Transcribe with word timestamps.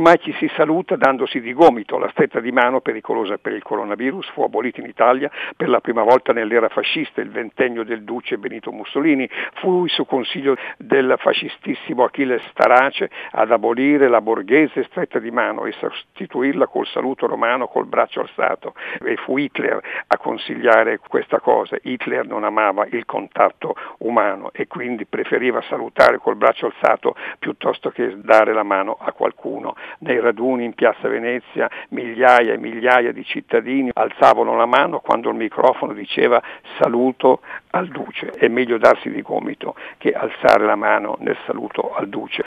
Ormai 0.00 0.18
ci 0.18 0.32
si 0.38 0.50
saluta 0.56 0.96
dandosi 0.96 1.42
di 1.42 1.52
gomito, 1.52 1.98
la 1.98 2.08
stretta 2.08 2.40
di 2.40 2.50
mano 2.52 2.80
pericolosa 2.80 3.36
per 3.36 3.52
il 3.52 3.62
coronavirus 3.62 4.30
fu 4.30 4.40
abolita 4.40 4.80
in 4.80 4.86
Italia 4.86 5.30
per 5.54 5.68
la 5.68 5.80
prima 5.80 6.02
volta 6.02 6.32
nell'era 6.32 6.70
fascista, 6.70 7.20
il 7.20 7.28
ventennio 7.28 7.84
del 7.84 8.02
duce 8.02 8.38
Benito 8.38 8.72
Mussolini, 8.72 9.28
fu 9.56 9.68
lui 9.68 9.90
su 9.90 10.06
consiglio 10.06 10.56
del 10.78 11.16
fascistissimo 11.18 12.04
Achille 12.04 12.40
Starace 12.48 13.10
ad 13.32 13.50
abolire 13.50 14.08
la 14.08 14.22
borghese 14.22 14.84
stretta 14.84 15.18
di 15.18 15.30
mano 15.30 15.66
e 15.66 15.72
sostituirla 15.72 16.66
col 16.66 16.86
saluto 16.86 17.26
romano 17.26 17.68
col 17.68 17.84
braccio 17.84 18.20
alzato 18.20 18.72
e 19.04 19.16
fu 19.16 19.36
Hitler 19.36 19.78
a 20.06 20.16
consigliare 20.16 20.98
questa 21.06 21.40
cosa. 21.40 21.76
Hitler 21.82 22.26
non 22.26 22.44
amava 22.44 22.86
il 22.90 23.04
contatto 23.04 23.74
umano 23.98 24.48
e 24.54 24.66
quindi 24.66 25.04
preferiva 25.04 25.60
salutare 25.68 26.16
col 26.16 26.36
braccio 26.36 26.64
alzato 26.64 27.14
piuttosto 27.38 27.90
che 27.90 28.18
dare 28.22 28.54
la 28.54 28.62
mano 28.62 28.96
a 28.98 29.12
qualcuno. 29.12 29.74
Nei 29.98 30.20
raduni 30.20 30.64
in 30.64 30.74
piazza 30.74 31.08
Venezia 31.08 31.68
migliaia 31.90 32.54
e 32.54 32.58
migliaia 32.58 33.12
di 33.12 33.24
cittadini 33.24 33.90
alzavano 33.92 34.56
la 34.56 34.66
mano 34.66 35.00
quando 35.00 35.28
il 35.28 35.36
microfono 35.36 35.92
diceva 35.92 36.42
saluto 36.78 37.40
al 37.70 37.88
duce. 37.88 38.30
È 38.30 38.48
meglio 38.48 38.78
darsi 38.78 39.10
di 39.10 39.22
gomito 39.22 39.74
che 39.98 40.12
alzare 40.12 40.64
la 40.64 40.76
mano 40.76 41.16
nel 41.20 41.36
saluto 41.46 41.94
al 41.94 42.08
duce. 42.08 42.38